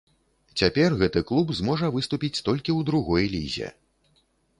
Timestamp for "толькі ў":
2.47-2.87